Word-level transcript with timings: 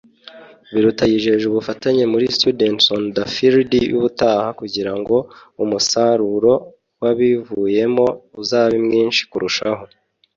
Biruta 0.73 1.03
yijeje 1.11 1.45
ubufatanye 1.47 2.03
muri 2.13 2.25
‘Students 2.35 2.85
on 2.95 3.03
the 3.15 3.23
field’ 3.33 3.71
y’ubutaha 3.91 4.47
kugira 4.59 4.91
ngo 4.99 5.17
umusaruro 5.63 6.51
wabivuyemo 7.01 8.05
uzabe 8.41 8.77
mwinshi 8.87 9.21
kurushaho 9.31 9.83